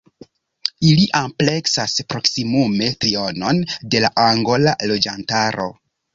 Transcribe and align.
Ili 0.91 1.03
ampleksas 1.19 1.97
proksimume 2.13 2.89
trionon 3.05 3.61
de 3.93 4.03
la 4.07 4.13
angola 4.27 4.77
loĝantaro. 4.95 5.71